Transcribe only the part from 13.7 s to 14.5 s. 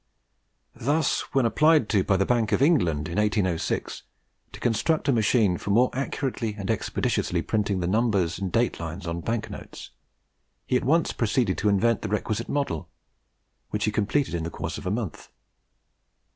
he completed in the